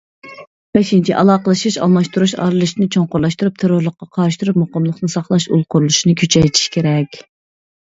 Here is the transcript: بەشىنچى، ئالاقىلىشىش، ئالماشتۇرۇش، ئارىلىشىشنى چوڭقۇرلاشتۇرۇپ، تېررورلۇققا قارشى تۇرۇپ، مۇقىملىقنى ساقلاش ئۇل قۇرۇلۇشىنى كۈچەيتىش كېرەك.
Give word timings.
بەشىنچى، 0.77 1.13
ئالاقىلىشىش، 1.19 1.77
ئالماشتۇرۇش، 1.85 2.33
ئارىلىشىشنى 2.39 2.89
چوڭقۇرلاشتۇرۇپ، 2.97 3.63
تېررورلۇققا 3.67 4.11
قارشى 4.19 4.43
تۇرۇپ، 4.45 4.61
مۇقىملىقنى 4.65 5.15
ساقلاش 5.19 5.51
ئۇل 5.55 5.67
قۇرۇلۇشىنى 5.77 6.21
كۈچەيتىش 6.25 6.69
كېرەك. 6.79 7.27